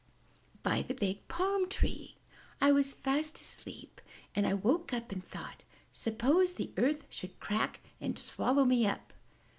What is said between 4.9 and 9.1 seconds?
up and thought, 'Suppose the earth should crack and swallow me